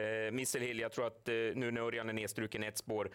eh, 0.00 0.30
Missel 0.32 0.62
Hill, 0.62 0.80
jag 0.80 0.92
tror 0.92 1.06
att 1.06 1.26
nu 1.26 1.70
när 1.70 1.80
Örjan 1.80 2.08
är 2.08 2.12
nedstruken 2.12 2.62
ett 2.62 2.78
spår, 2.78 3.10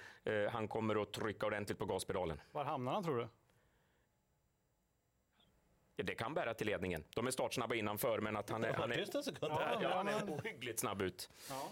han 0.52 0.68
kommer 0.68 1.02
att 1.02 1.14
trycka 1.14 1.46
ordentligt 1.46 1.78
på 1.78 1.86
gasen 1.86 2.01
gaspedalen. 2.02 2.42
Var 2.52 2.64
hamnar 2.64 2.92
han 2.94 3.04
tror 3.04 3.18
du? 3.18 3.28
Ja, 5.96 6.04
det 6.04 6.16
kan 6.16 6.34
bära 6.34 6.54
till 6.54 6.68
ledningen. 6.68 7.04
De 7.16 7.28
är 7.28 7.32
startsnabba 7.32 7.76
innanför, 7.76 8.20
men 8.20 8.36
att 8.36 8.50
han 8.50 8.64
är, 8.64 8.74
han 8.74 8.92
är, 8.92 9.06
ja, 9.82 9.94
han 9.96 10.08
är 10.08 10.24
ohyggligt 10.24 10.80
snabb 10.80 11.02
ut. 11.02 11.30
Ja. 11.50 11.70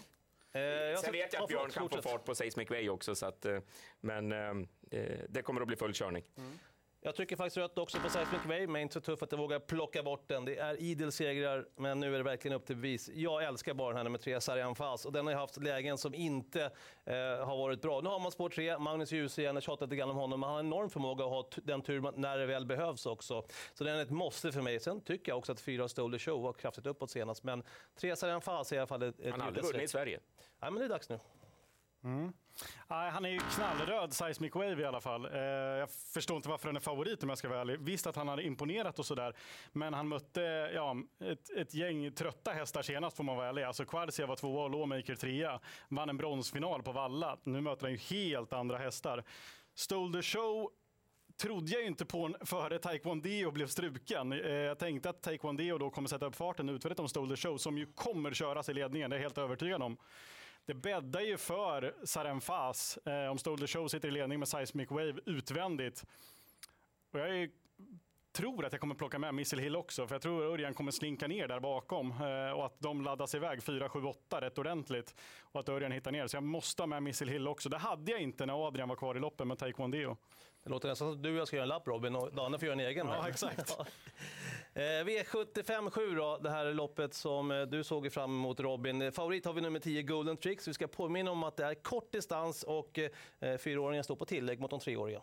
Eh, 0.60 0.96
Sen 1.00 1.12
vet 1.12 1.32
jag 1.32 1.42
att 1.42 1.48
Björn 1.48 1.70
kan 1.70 1.88
få 1.88 2.02
fart 2.02 2.24
på 2.24 2.34
Seismic 2.34 2.70
Way 2.70 2.88
också, 2.88 3.14
så 3.14 3.26
att, 3.26 3.44
eh, 3.44 3.58
men 4.00 4.32
eh, 4.32 5.00
eh, 5.00 5.20
det 5.28 5.42
kommer 5.42 5.60
att 5.60 5.66
bli 5.66 5.76
full 5.76 5.94
körning. 5.94 6.24
Mm. 6.36 6.58
Jag 7.02 7.14
trycker 7.14 7.36
faktiskt 7.36 7.56
rött 7.56 7.78
också 7.78 7.98
på 7.98 8.10
Seismic 8.10 8.44
Wave, 8.44 8.66
men 8.66 8.82
inte 8.82 8.94
så 8.94 9.00
tuff 9.00 9.22
att 9.22 9.32
jag 9.32 9.38
vågar 9.38 9.58
plocka 9.58 10.02
bort 10.02 10.28
den. 10.28 10.44
Det 10.44 10.58
är 10.58 10.80
idel 10.80 11.12
segrar, 11.12 11.68
men 11.76 12.00
nu 12.00 12.14
är 12.14 12.18
det 12.18 12.24
verkligen 12.24 12.56
upp 12.56 12.66
till 12.66 12.76
bevis. 12.76 13.10
Jag 13.14 13.44
älskar 13.44 13.74
bara 13.74 13.88
den 13.88 13.96
här 13.96 14.04
nummer 14.04 14.18
tre, 14.18 14.40
Sarian 14.40 14.74
Fas, 14.74 15.06
och 15.06 15.12
den 15.12 15.26
har 15.26 15.34
haft 15.34 15.62
lägen 15.62 15.98
som 15.98 16.14
inte 16.14 16.62
eh, 17.04 17.14
har 17.16 17.56
varit 17.56 17.82
bra. 17.82 18.00
Nu 18.00 18.08
har 18.08 18.20
man 18.20 18.32
spår 18.32 18.48
tre, 18.48 18.78
Magnus 18.78 19.12
Djuse 19.12 19.42
igen, 19.42 19.56
jag 19.56 19.62
tjatat 19.62 19.88
lite 19.88 19.96
grann 19.96 20.10
om 20.10 20.16
honom, 20.16 20.40
men 20.40 20.48
han 20.48 20.54
har 20.54 20.60
en 20.60 20.66
enorm 20.66 20.90
förmåga 20.90 21.24
att 21.24 21.30
ha 21.30 21.48
den 21.62 21.82
tur 21.82 22.12
när 22.16 22.38
det 22.38 22.46
väl 22.46 22.66
behövs 22.66 23.06
också. 23.06 23.44
Så 23.74 23.84
den 23.84 23.96
är 23.96 24.02
ett 24.02 24.10
måste 24.10 24.52
för 24.52 24.62
mig. 24.62 24.80
Sen 24.80 25.00
tycker 25.00 25.32
jag 25.32 25.38
också 25.38 25.52
att 25.52 25.60
fyra 25.60 25.88
Stole 25.88 26.18
Show 26.18 26.42
var 26.42 26.52
kraftigt 26.52 26.86
uppåt 26.86 27.10
senast, 27.10 27.44
men 27.44 27.62
tre 28.00 28.16
Sarian 28.16 28.40
Fas 28.40 28.72
är 28.72 28.76
i 28.76 28.78
alla 28.78 28.86
fall 28.86 29.02
ett, 29.02 29.20
ett 29.20 29.30
Han 29.30 29.40
har 29.40 29.46
aldrig 29.46 29.64
vunnit 29.64 29.82
i 29.82 29.88
Sverige. 29.88 30.20
Nej, 30.60 30.70
men 30.70 30.74
det 30.74 30.84
är 30.84 30.88
dags 30.88 31.08
nu. 31.08 31.18
Mm. 32.04 32.32
han 32.88 33.24
är 33.24 33.28
ju 33.28 33.38
knallröd, 33.38 34.12
Seismic 34.12 34.54
Wave 34.54 34.82
i 34.82 34.84
alla 34.84 35.00
fall. 35.00 35.24
Eh, 35.24 35.40
jag 35.40 35.90
förstår 35.90 36.36
inte 36.36 36.48
varför 36.48 36.68
han 36.68 36.76
är 36.76 36.80
favorit 36.80 37.22
om 37.22 37.28
jag 37.28 37.38
ska 37.38 37.48
vara 37.48 37.60
ärlig. 37.60 37.80
Visst 37.80 38.06
att 38.06 38.16
han 38.16 38.28
hade 38.28 38.42
imponerat 38.42 38.98
och 38.98 39.06
sådär, 39.06 39.36
men 39.72 39.94
han 39.94 40.08
mötte 40.08 40.40
ja, 40.74 40.96
ett, 41.24 41.50
ett 41.56 41.74
gäng 41.74 42.12
trötta 42.12 42.50
hästar 42.50 42.82
senast 42.82 43.16
får 43.16 43.24
man 43.24 43.36
vara 43.36 43.48
ärlig. 43.48 43.62
Alltså 43.62 43.84
Quarcia 43.84 44.26
var 44.26 44.36
tvåa 44.36 44.64
och 44.64 44.70
Lawmaker 44.70 45.14
trea. 45.14 45.60
Vann 45.88 46.08
en 46.08 46.16
bronsfinal 46.16 46.82
på 46.82 46.92
Valla. 46.92 47.38
Nu 47.42 47.60
möter 47.60 47.82
han 47.82 47.92
ju 47.92 47.98
helt 47.98 48.52
andra 48.52 48.78
hästar. 48.78 49.24
Stole 49.74 50.18
the 50.18 50.22
show 50.22 50.70
trodde 51.40 51.70
jag 51.70 51.86
inte 51.86 52.04
på 52.04 52.34
före 52.44 52.78
Taekwondo 52.78 53.50
blev 53.50 53.66
struken. 53.66 54.32
Eh, 54.32 54.50
jag 54.50 54.78
tänkte 54.78 55.10
att 55.10 55.22
Taekwondo 55.22 55.78
då 55.78 55.90
kommer 55.90 56.08
sätta 56.08 56.26
upp 56.26 56.36
farten 56.36 56.68
utvärdet 56.68 56.98
om 56.98 57.08
Stole 57.08 57.36
the 57.36 57.42
show 57.42 57.56
som 57.56 57.78
ju 57.78 57.86
kommer 57.86 58.32
köras 58.32 58.68
i 58.68 58.74
ledningen, 58.74 59.10
det 59.10 59.16
är 59.16 59.18
jag 59.18 59.24
helt 59.24 59.38
övertygad 59.38 59.82
om. 59.82 59.96
Det 60.66 60.74
bäddar 60.74 61.20
ju 61.20 61.36
för 61.36 61.94
Saren 62.04 62.40
Fas 62.40 62.98
eh, 63.04 63.30
om 63.30 63.38
Stole 63.38 63.60
the 63.60 63.66
Show 63.66 63.88
sitter 63.88 64.08
i 64.08 64.10
ledning 64.10 64.38
med 64.38 64.48
Seismic 64.48 64.90
Wave 64.90 65.14
utvändigt. 65.26 66.04
Och 67.12 67.20
jag 67.20 67.38
är 67.38 67.50
tror 68.32 68.64
att 68.64 68.72
jag 68.72 68.80
kommer 68.80 68.94
plocka 68.94 69.18
med 69.18 69.34
Missile 69.34 69.62
Hill 69.62 69.76
också, 69.76 70.06
för 70.06 70.14
jag 70.14 70.22
tror 70.22 70.42
Örjan 70.42 70.74
kommer 70.74 70.90
slinka 70.90 71.26
ner 71.26 71.48
där 71.48 71.60
bakom 71.60 72.10
eh, 72.10 72.50
och 72.50 72.66
att 72.66 72.80
de 72.80 73.02
laddas 73.02 73.34
iväg 73.34 73.62
4, 73.62 73.88
7, 73.88 74.02
8 74.02 74.40
rätt 74.40 74.58
ordentligt 74.58 75.14
och 75.42 75.60
att 75.60 75.68
Örjan 75.68 75.92
hittar 75.92 76.12
ner. 76.12 76.26
Så 76.26 76.36
jag 76.36 76.42
måste 76.42 76.82
ha 76.82 76.86
med 76.86 77.02
Missile 77.02 77.32
Hill 77.32 77.48
också. 77.48 77.68
Det 77.68 77.78
hade 77.78 78.12
jag 78.12 78.20
inte 78.20 78.46
när 78.46 78.66
Adrian 78.66 78.88
var 78.88 78.96
kvar 78.96 79.14
i 79.14 79.20
loppen 79.20 79.48
med 79.48 79.58
Taekwondo. 79.58 80.16
Det 80.64 80.70
låter 80.70 80.88
nästan 80.88 81.08
som 81.08 81.16
att 81.16 81.22
du 81.22 81.30
och 81.30 81.36
jag 81.36 81.46
ska 81.46 81.56
göra 81.56 81.64
en 81.64 81.68
lapp 81.68 81.86
Robin 81.86 82.16
och 82.16 82.34
Danne 82.34 82.58
får 82.58 82.66
göra 82.66 82.80
en 82.80 82.86
egen. 82.86 83.06
Ja, 83.06 83.28
exakt. 83.28 83.76
Eh, 84.74 84.80
V75 84.80 85.90
7 85.90 86.14
då, 86.14 86.38
det 86.38 86.50
här 86.50 86.66
är 86.66 86.74
loppet 86.74 87.14
som 87.14 87.50
eh, 87.50 87.62
du 87.62 87.84
såg 87.84 88.12
fram 88.12 88.30
emot 88.30 88.60
Robin. 88.60 89.12
Favorit 89.12 89.44
har 89.44 89.52
vi 89.52 89.60
nummer 89.60 89.80
10 89.80 90.02
Golden 90.02 90.36
Tricks. 90.36 90.68
Vi 90.68 90.74
ska 90.74 90.86
påminna 90.86 91.30
om 91.30 91.42
att 91.42 91.56
det 91.56 91.64
är 91.64 91.74
kort 91.74 92.12
distans 92.12 92.62
och 92.62 92.98
eh, 92.98 93.56
fyraåringen 93.58 94.04
står 94.04 94.16
på 94.16 94.24
tillägg 94.24 94.60
mot 94.60 94.70
de 94.70 94.80
treåriga. 94.80 95.22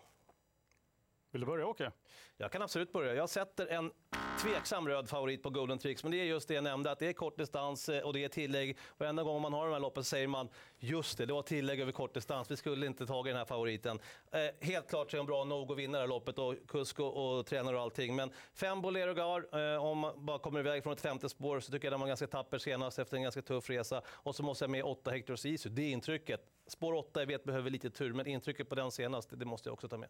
Vill 1.32 1.42
du 1.42 1.48
börja 1.48 1.68
Åke? 1.68 1.92
Jag 2.38 2.52
kan 2.52 2.62
absolut 2.62 2.94
börja. 2.94 3.16
Jag 3.16 3.30
sätter 3.30 3.68
en 3.68 3.92
tveksam 4.38 4.88
röd 4.88 5.10
favorit 5.10 5.44
på 5.44 5.50
Golden 5.50 5.78
Tricks, 5.78 6.04
men 6.04 6.12
det 6.12 6.18
är 6.18 6.24
just 6.24 6.48
det 6.48 6.54
jag 6.54 6.64
nämnde, 6.64 6.92
att 6.92 7.00
det 7.00 7.08
är 7.08 7.14
kort 7.14 7.38
distans 7.38 7.90
eh, 7.90 8.02
och 8.02 8.14
det 8.14 8.24
är 8.24 8.30
tillägg. 8.30 8.78
Varenda 8.98 9.24
gång 9.24 9.42
man 9.42 9.54
har 9.54 9.66
de 9.66 9.74
här 9.74 9.80
loppen 9.80 10.04
så 10.04 10.08
säger 10.08 10.28
man 10.28 10.50
just 10.80 11.18
det, 11.18 11.26
det 11.26 11.34
var 11.34 11.42
tillägg 11.42 11.80
över 11.80 11.92
kort 11.92 12.14
distans. 12.14 12.52
Vi 12.52 12.58
skulle 12.58 12.86
inte 12.86 13.06
tagit 13.06 13.32
den 13.32 13.38
här 13.38 13.46
favoriten. 13.46 14.00
Eh, 14.32 14.68
helt 14.68 14.90
klart 14.90 15.12
så 15.12 15.18
är 15.18 15.20
hon 15.20 15.28
bra 15.28 15.44
nog 15.44 15.72
att 15.72 15.78
vinna 15.78 15.98
det 15.98 16.04
här 16.04 16.08
loppet 16.08 16.40
och 16.40 16.56
kusk 16.68 17.00
och, 17.00 17.38
och 17.38 17.46
tränare 17.46 17.76
och 17.76 17.82
allting. 17.82 18.16
Men 18.16 18.32
fem 18.54 18.82
Bolero 18.82 19.14
Gar, 19.14 19.74
eh, 19.74 19.84
om 19.86 19.98
man 19.98 20.26
bara 20.26 20.40
kommer 20.40 20.60
iväg 20.60 20.84
från 20.84 20.94
ett 20.94 21.02
femte 21.02 21.30
spår 21.30 21.60
så 21.60 21.72
tycker 21.72 21.86
jag 21.86 21.94
den 21.94 22.00
var 22.00 22.08
ganska 22.08 22.28
tapper 22.28 22.58
senast 22.58 23.00
efter 23.00 23.18
en 23.18 23.24
ganska 23.24 23.42
tuff 23.42 23.70
resa. 23.70 24.02
Och 24.08 24.36
så 24.36 24.44
måste 24.44 24.64
jag 24.64 24.70
med 24.70 24.84
åtta 24.84 25.12
Hector 25.12 25.46
Isu, 25.46 25.70
det 25.70 25.82
är 25.82 25.92
intrycket. 25.92 26.42
Spår 26.68 26.94
åtta, 26.94 27.20
jag 27.20 27.28
vet 27.28 27.44
behöver 27.44 27.70
lite 27.70 27.90
tur, 27.90 28.14
men 28.14 28.28
intrycket 28.28 28.70
på 28.70 28.76
den 28.76 28.92
senast, 28.92 29.30
det 29.32 29.46
måste 29.46 29.70
jag 29.70 29.74
också 29.74 29.88
ta 29.88 29.98
med. 29.98 30.10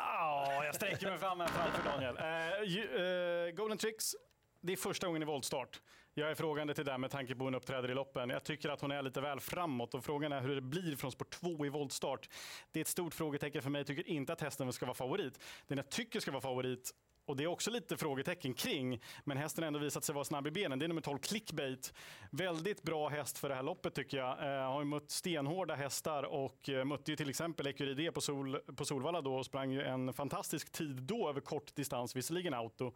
Oh, 0.00 0.59
jag 0.70 0.74
sträcker 0.74 1.10
mig 1.10 1.18
fram 1.18 1.40
här 1.40 1.46
framför 1.46 1.90
Daniel. 1.90 2.16
Uh, 2.16 3.48
uh, 3.48 3.50
Golden 3.50 3.78
Tricks, 3.78 4.14
det 4.60 4.72
är 4.72 4.76
första 4.76 5.06
gången 5.06 5.22
i 5.22 5.24
voltstart. 5.24 5.80
Jag 6.14 6.30
är 6.30 6.34
frågande 6.34 6.74
till 6.74 6.84
det 6.84 6.98
med 6.98 7.10
tanke 7.10 7.34
på 7.34 7.38
hur 7.38 7.44
hon 7.44 7.54
uppträder 7.54 7.90
i 7.90 7.94
loppen. 7.94 8.30
Jag 8.30 8.44
tycker 8.44 8.68
att 8.68 8.80
hon 8.80 8.90
är 8.90 9.02
lite 9.02 9.20
väl 9.20 9.40
framåt 9.40 9.94
och 9.94 10.04
frågan 10.04 10.32
är 10.32 10.40
hur 10.40 10.54
det 10.54 10.60
blir 10.60 10.96
från 10.96 11.12
spår 11.12 11.24
2 11.24 11.66
i 11.66 11.68
voltstart. 11.68 12.28
Det 12.72 12.78
är 12.78 12.80
ett 12.80 12.88
stort 12.88 13.14
frågetecken 13.14 13.62
för 13.62 13.70
mig. 13.70 13.78
Jag 13.78 13.86
tycker 13.86 14.08
inte 14.08 14.32
att 14.32 14.40
hästen 14.40 14.72
ska 14.72 14.86
vara 14.86 14.94
favorit. 14.94 15.40
Den 15.66 15.78
jag 15.78 15.90
tycker 15.90 16.20
ska 16.20 16.30
vara 16.30 16.40
favorit 16.40 16.90
och 17.30 17.36
det 17.36 17.44
är 17.44 17.46
också 17.46 17.70
lite 17.70 17.96
frågetecken 17.96 18.54
kring, 18.54 19.00
men 19.24 19.36
hästen 19.36 19.62
har 19.62 19.66
ändå 19.66 19.78
visat 19.78 20.04
sig 20.04 20.14
vara 20.14 20.24
snabb 20.24 20.46
i 20.46 20.50
benen. 20.50 20.78
Det 20.78 20.86
är 20.86 20.88
nummer 20.88 21.00
12 21.00 21.18
Clickbait. 21.18 21.94
Väldigt 22.30 22.82
bra 22.82 23.08
häst 23.08 23.38
för 23.38 23.48
det 23.48 23.54
här 23.54 23.62
loppet 23.62 23.94
tycker 23.94 24.16
jag. 24.16 24.30
Eh, 24.30 24.72
har 24.72 24.80
ju 24.80 24.84
mött 24.84 25.10
stenhårda 25.10 25.74
hästar 25.74 26.22
och 26.22 26.68
eh, 26.68 26.84
mötte 26.84 27.10
ju 27.10 27.16
till 27.16 27.30
exempel 27.30 27.66
Ecuride 27.66 28.12
på, 28.12 28.20
Sol, 28.20 28.56
på 28.76 28.84
Solvalla 28.84 29.20
då 29.20 29.34
och 29.34 29.46
sprang 29.46 29.72
ju 29.72 29.82
en 29.82 30.12
fantastisk 30.12 30.72
tid 30.72 31.02
då 31.02 31.28
över 31.28 31.40
kort 31.40 31.74
distans, 31.74 32.16
visserligen 32.16 32.54
auto. 32.54 32.92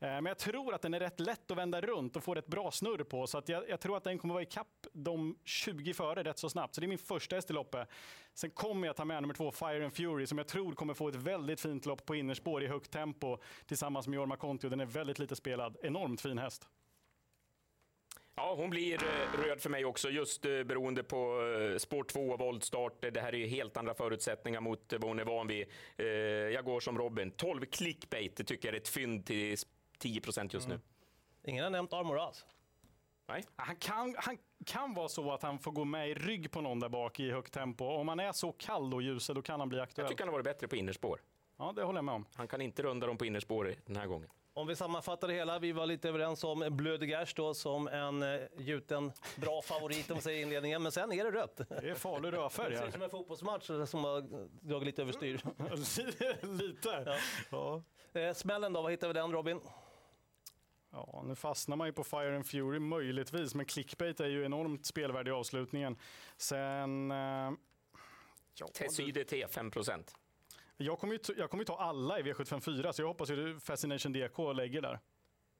Eh, 0.00 0.08
men 0.08 0.26
jag 0.26 0.38
tror 0.38 0.74
att 0.74 0.82
den 0.82 0.94
är 0.94 1.00
rätt 1.00 1.20
lätt 1.20 1.50
att 1.50 1.58
vända 1.58 1.80
runt 1.80 2.16
och 2.16 2.24
få 2.24 2.34
rätt 2.34 2.46
bra 2.46 2.70
snurr 2.70 3.04
på. 3.04 3.26
Så 3.26 3.38
att 3.38 3.48
jag, 3.48 3.68
jag 3.68 3.80
tror 3.80 3.96
att 3.96 4.04
den 4.04 4.18
kommer 4.18 4.34
vara 4.34 4.42
ikapp 4.42 4.86
de 4.92 5.38
20 5.44 5.94
före 5.94 6.22
rätt 6.22 6.38
så 6.38 6.50
snabbt. 6.50 6.74
Så 6.74 6.80
det 6.80 6.86
är 6.86 6.88
min 6.88 6.98
första 6.98 7.36
häst 7.36 7.50
i 7.50 7.52
loppet. 7.52 7.88
Sen 8.34 8.50
kommer 8.50 8.86
jag 8.86 8.96
ta 8.96 9.04
med 9.04 9.22
nummer 9.22 9.34
två, 9.34 9.52
Fire 9.52 9.84
and 9.84 9.92
Fury, 9.92 10.26
som 10.26 10.38
jag 10.38 10.48
tror 10.48 10.72
kommer 10.72 10.94
få 10.94 11.08
ett 11.08 11.14
väldigt 11.14 11.60
fint 11.60 11.86
lopp 11.86 12.06
på 12.06 12.14
innerspår 12.14 12.62
i 12.62 12.66
högt 12.66 12.90
tempo 12.90 13.38
tillsammans 13.66 14.08
med 14.08 14.16
Jorma 14.16 14.36
Kontio. 14.36 14.68
Den 14.68 14.80
är 14.80 14.86
väldigt 14.86 15.18
lite 15.18 15.36
spelad. 15.36 15.76
Enormt 15.82 16.20
fin 16.20 16.38
häst. 16.38 16.68
Ja, 18.36 18.54
hon 18.54 18.70
blir 18.70 18.94
eh, 18.94 19.40
röd 19.42 19.60
för 19.60 19.70
mig 19.70 19.84
också, 19.84 20.10
just 20.10 20.44
eh, 20.44 20.62
beroende 20.62 21.02
på 21.02 21.40
spår 21.78 22.04
2 22.04 22.20
och 22.20 22.38
voltstart. 22.38 23.04
Det 23.12 23.20
här 23.20 23.34
är 23.34 23.38
ju 23.38 23.46
helt 23.46 23.76
andra 23.76 23.94
förutsättningar 23.94 24.60
mot 24.60 24.92
vad 24.92 25.04
hon 25.04 25.18
är 25.18 25.24
van 25.24 25.46
vid. 25.46 25.66
Jag 26.54 26.64
går 26.64 26.80
som 26.80 26.98
Robin. 26.98 27.30
12 27.30 27.64
clickbait, 27.64 28.36
det 28.36 28.44
tycker 28.44 28.68
jag 28.68 28.74
är 28.74 28.80
ett 28.80 28.88
fynd 28.88 29.26
till 29.26 29.58
10 29.98 30.20
procent 30.20 30.54
just 30.54 30.68
nu. 30.68 30.74
Mm. 30.74 30.86
Ingen 31.44 31.64
har 31.64 31.70
nämnt 31.70 31.92
Armor 31.92 32.18
alls. 32.18 32.46
Nej. 33.28 33.44
Han, 33.56 33.76
kan, 33.76 34.14
han 34.18 34.38
kan 34.64 34.94
vara 34.94 35.08
så 35.08 35.32
att 35.32 35.42
han 35.42 35.58
får 35.58 35.72
gå 35.72 35.84
med 35.84 36.10
i 36.10 36.14
rygg 36.14 36.50
på 36.50 36.60
någon 36.60 36.80
där 36.80 36.88
bak 36.88 37.20
i 37.20 37.30
högt 37.30 37.52
tempo. 37.52 37.84
Om 37.84 38.08
han 38.08 38.20
är 38.20 38.32
så 38.32 38.52
kall 38.52 38.94
och 38.94 39.02
ljus, 39.02 39.26
då 39.26 39.42
kan 39.42 39.60
han 39.60 39.68
bli 39.68 39.80
aktuell. 39.80 40.04
Jag 40.04 40.10
tycker 40.10 40.24
han 40.24 40.28
har 40.28 40.32
varit 40.32 40.44
bättre 40.44 40.68
på 40.68 40.76
innerspår. 40.76 41.20
Ja, 41.58 41.72
det 41.76 41.82
håller 41.82 41.98
jag 41.98 42.04
med 42.04 42.14
om. 42.14 42.26
Han 42.34 42.48
kan 42.48 42.60
inte 42.60 42.82
runda 42.82 43.06
dem 43.06 43.16
på 43.18 43.26
innerspår 43.26 43.74
den 43.86 43.96
här 43.96 44.06
gången. 44.06 44.28
Om 44.54 44.66
vi 44.66 44.76
sammanfattar 44.76 45.28
det 45.28 45.34
hela, 45.34 45.58
vi 45.58 45.72
var 45.72 45.86
lite 45.86 46.08
överens 46.08 46.44
om 46.44 46.66
Bleu 46.70 46.98
de 46.98 47.06
Gers 47.06 47.34
då 47.34 47.54
som 47.54 47.88
en 47.88 48.22
eh, 48.22 48.40
gjuten 48.56 49.12
bra 49.36 49.62
favorit 49.64 50.10
om 50.10 50.16
vi 50.16 50.22
säger 50.22 50.42
inledningen, 50.42 50.82
men 50.82 50.92
sen 50.92 51.12
är 51.12 51.24
det 51.24 51.30
rött. 51.30 51.56
Det 51.56 51.90
är 51.90 51.94
farlig 51.94 52.32
rödfärg 52.32 52.70
Det 52.70 52.78
ser 52.78 52.86
ut 52.86 52.92
som 52.92 53.02
en 53.02 53.10
fotbollsmatch 53.10 53.70
som 53.86 54.04
har 54.04 54.20
dragit 54.68 54.86
lite 54.86 55.02
överstyr. 55.02 55.40
lite. 56.58 57.02
Ja. 57.06 57.82
Ja. 58.12 58.20
Eh, 58.20 58.34
smällen 58.34 58.72
då, 58.72 58.82
vad 58.82 58.90
hittar 58.90 59.08
vi 59.08 59.14
den 59.14 59.32
Robin? 59.32 59.60
Ja, 60.90 61.22
nu 61.26 61.34
fastnar 61.34 61.76
man 61.76 61.86
ju 61.86 61.92
på 61.92 62.04
Fire 62.04 62.36
and 62.36 62.46
Fury 62.46 62.78
möjligtvis, 62.78 63.54
men 63.54 63.66
clickbait 63.66 64.20
är 64.20 64.28
ju 64.28 64.44
enormt 64.44 64.86
spelvärd 64.86 65.28
i 65.28 65.30
avslutningen. 65.30 65.96
Sen... 66.36 67.10
Eh, 67.10 67.52
ja, 68.54 68.66
Tessyde 68.74 69.48
5 69.48 69.70
procent. 69.70 70.14
Jag 70.76 70.98
kommer, 70.98 71.14
ju, 71.14 71.34
jag 71.36 71.50
kommer 71.50 71.60
ju 71.60 71.66
ta 71.66 71.76
alla 71.76 72.18
i 72.18 72.22
V754, 72.22 72.92
så 72.92 73.02
jag 73.02 73.08
hoppas 73.08 73.30
att 73.30 73.62
Fascination 73.62 74.12
DK 74.12 74.38
lägger 74.54 74.82
där. 74.82 75.00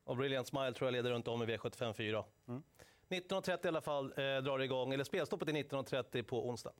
Och 0.04 0.16
Brilliant 0.16 0.48
Smile 0.48 0.72
tror 0.72 0.86
jag 0.86 0.92
leder 0.92 1.10
runt 1.10 1.28
om 1.28 1.42
i 1.42 1.46
V754. 1.46 2.24
Mm. 2.48 2.62
19.30 3.08 3.64
i 3.64 3.68
alla 3.68 3.80
fall 3.80 4.04
eh, 4.04 4.14
drar 4.16 4.58
det 4.58 4.64
igång, 4.64 4.92
eller 4.92 5.04
spelstoppet 5.04 5.48
är 5.48 5.52
19.30 5.52 6.22
på 6.22 6.48
onsdag. 6.48 6.72